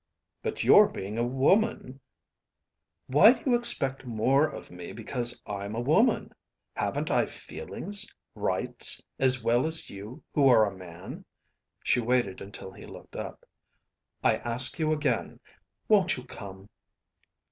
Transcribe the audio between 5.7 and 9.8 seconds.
a woman? Haven't I feelings, rights, as well